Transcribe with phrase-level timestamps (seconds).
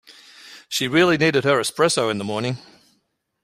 [0.67, 2.57] She really needed her espresso in the morning.